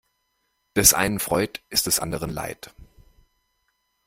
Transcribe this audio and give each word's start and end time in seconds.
Des 0.75 0.95
einen 0.95 1.19
Freud 1.19 1.59
ist 1.69 1.85
des 1.85 1.99
anderen 1.99 2.31
Leid. 2.31 2.73